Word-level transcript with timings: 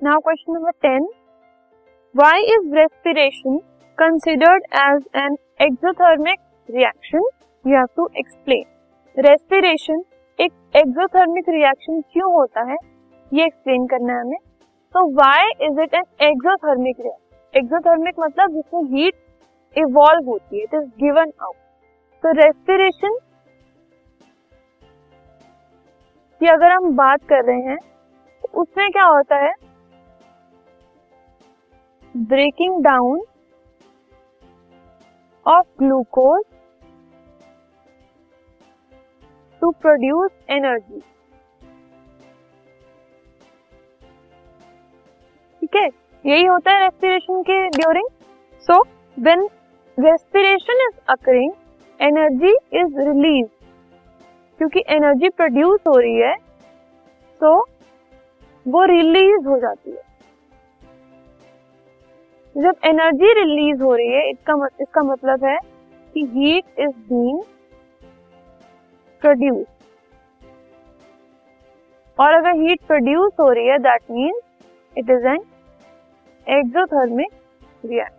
Now 0.00 0.18
question 0.18 0.52
number 0.52 0.70
ten 0.82 1.06
why 2.14 2.44
is 2.52 2.74
respiration 2.74 3.56
considered 3.98 4.62
as 4.76 5.02
an 5.16 5.36
exothermic 5.62 6.38
reaction 6.68 7.26
you 7.64 7.76
have 7.76 7.86
to 7.96 8.08
explain 8.18 9.20
respiration 9.26 10.02
एक 10.38 10.52
exothermic 10.76 11.48
reaction 11.48 12.00
क्यों 12.12 12.32
होता 12.34 12.62
है? 12.70 12.76
ये 13.32 13.44
explain 13.46 13.86
करना 13.86 14.12
है 14.12 14.20
हमें. 14.20 14.38
तो 14.94 15.04
why 15.14 15.50
is 15.68 15.80
it 15.80 15.94
an 15.94 16.28
exothermic 16.30 17.00
reaction 17.00 17.58
exothermic 17.58 18.20
मतलब 18.20 18.54
जिसमें 18.54 18.82
हीट 18.96 19.14
इवॉल्व 19.76 20.30
होती 20.30 20.56
है. 20.56 20.62
इट 20.62 20.74
इज़ 20.74 20.90
गिवन 21.00 21.32
आउट 21.42 21.56
तो 22.24 22.38
रेस्पिरेशन 22.42 23.18
की 26.40 26.46
अगर 26.48 26.70
हम 26.70 26.94
बात 26.96 27.28
कर 27.28 27.44
रहे 27.44 27.60
हैं 27.62 27.78
तो 27.78 28.60
उसमें 28.60 28.90
क्या 28.90 29.04
होता 29.06 29.46
है? 29.46 29.52
Breaking 32.14 32.82
down 32.84 33.20
of 35.46 35.66
glucose 35.78 36.42
to 39.62 39.70
produce 39.80 40.30
energy 40.50 41.00
ठीक 45.62 45.76
है? 45.76 45.88
यही 46.24 46.44
होता 46.44 46.72
है 46.72 46.80
रेस्पिरेशन 46.82 47.42
के 47.42 47.66
during 47.70 48.08
so 48.64 48.80
when 49.16 49.48
respiration 49.98 50.86
is 50.88 50.98
occurring 51.12 51.52
energy 52.00 52.54
is 52.80 53.00
released 53.00 53.48
क्योंकि 54.60 54.82
एनर्जी 54.94 55.28
प्रोड्यूस 55.30 55.80
हो 55.88 55.98
रही 55.98 56.16
है 56.18 56.34
तो 57.40 57.56
वो 58.66 58.84
रिलीज़ 58.86 59.46
हो 59.48 59.58
जाती 59.60 59.90
है। 59.90 60.09
जब 62.54 62.76
एनर्जी 62.84 63.32
रिलीज़ 63.34 63.82
हो 63.82 63.94
रही 63.94 64.12
है 64.12 64.28
इसका 64.30 64.54
इसका 64.80 65.02
मतलब 65.02 65.44
है 65.44 65.58
कि 66.14 66.24
हीट 66.32 66.80
इज़ 66.80 66.96
बीइंग 67.08 67.42
प्रोड्यूस 69.22 69.66
और 72.18 72.34
अगर 72.34 72.60
हीट 72.60 72.80
प्रोड्यूस 72.86 73.32
हो 73.40 73.50
रही 73.50 73.66
है 73.66 73.78
that 73.78 74.10
means 74.10 74.42
it 74.96 75.10
is 75.10 75.26
an 75.26 75.44
exothermic 76.46 77.32
reaction 77.84 78.18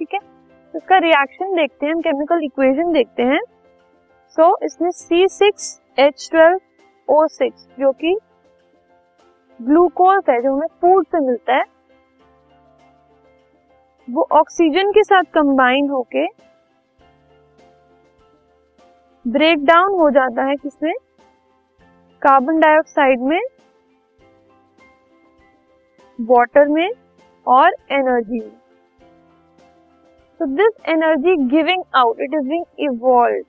ठीक 0.00 0.14
है? 0.14 0.20
इसका 0.74 0.98
रिएक्शन 0.98 1.54
देखते 1.56 1.86
हैं 1.86 1.92
हम 1.92 2.00
केमिकल 2.00 2.44
इक्वेशन 2.44 2.92
देखते 2.92 3.22
हैं. 3.24 3.40
सो 4.36 4.42
so, 4.42 4.64
इसमें 4.64 4.90
C 4.92 5.26
six 5.28 5.80
H 5.98 6.28
twelve 6.30 6.58
O 7.08 7.26
six 7.26 7.66
जो 7.80 7.90
कि 7.92 8.16
ग्लूकोज 9.60 10.30
है 10.30 10.40
जो 10.42 10.54
हमें 10.54 10.66
फ़ूड 10.80 11.06
से 11.06 11.20
मिलता 11.26 11.54
है 11.54 11.64
वो 14.08 14.26
ऑक्सीजन 14.32 14.90
के 14.90 15.02
साथ 15.04 15.32
कंबाइन 15.34 15.88
होके 15.88 16.26
ब्रेक 19.24 19.64
डाउन 19.64 19.98
हो 20.00 20.10
जाता 20.10 20.44
है 20.44 20.54
किसमें 20.56 20.92
कार्बन 22.22 22.60
डाइऑक्साइड 22.60 23.20
में 23.22 23.40
वाटर 26.18 26.68
में 26.68 26.88
और 27.46 27.74
एनर्जी 27.92 28.40
में 28.40 28.58
So 30.40 30.46
this 30.46 30.72
energy 30.84 31.34
giving 31.48 31.82
out, 31.92 32.16
it 32.18 32.30
is 32.32 32.46
being 32.46 32.64
evolved. 32.78 33.46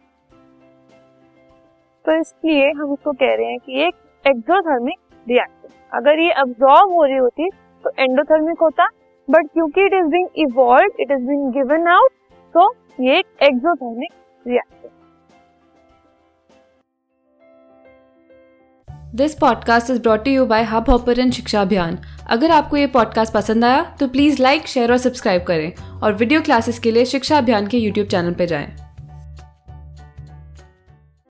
तो 2.10 2.20
इसलिए 2.20 2.70
हम 2.72 2.92
उसको 2.92 3.12
कह 3.12 3.34
रहे 3.36 3.46
हैं 3.46 3.58
कि 3.60 3.82
एक 3.82 3.96
एक्सोथर्मिक 4.28 4.98
रिएक्शन 5.28 5.98
अगर 5.98 6.20
ये 6.20 6.32
अब्सॉर्ब 6.32 6.94
हो 6.94 7.04
रही 7.04 7.18
होती 7.18 7.50
तो 7.84 7.92
एंडोथर्मिक 8.00 8.62
होता 8.62 8.88
बट 9.28 9.48
क्योंकि 9.54 9.82
it 9.82 9.94
is 9.94 10.06
being 10.06 10.28
evolve 10.38 10.92
it 11.00 11.12
is 11.12 11.28
being 11.28 11.52
given 11.54 11.88
out 11.88 12.12
तो 12.56 12.76
ये 13.02 13.20
एक 13.20 13.26
exothermic 13.44 14.12
reaction 14.48 14.90
this 19.16 19.36
podcast 19.36 19.90
is 19.90 20.02
brought 20.02 20.28
you 20.28 20.46
by 20.46 20.64
Hub 20.64 20.90
Hopper 20.90 21.30
Shiksha 21.30 21.62
Abhiyan 21.62 21.98
अगर 22.30 22.52
आपको 22.52 22.78
ये 22.78 22.88
पॉडकास्ट 22.88 23.34
पसंद 23.34 23.66
आया 23.66 23.96
तो 24.00 24.08
प्लीज़ 24.08 24.42
लाइक 24.44 24.68
शेयर 24.68 24.92
और 24.92 24.98
सब्सक्राइब 24.98 25.44
करें 25.44 26.00
और 26.02 26.14
वीडियो 26.14 26.42
क्लासेस 26.42 26.80
के 26.80 26.92
लिए 26.92 27.06
शिक्षा 27.06 27.38
अभियान 27.38 27.68
के 27.68 27.78
यूट्यूब 27.78 28.08
चैनल 28.08 28.34
पर 28.34 28.46
जाएँ। 28.46 28.89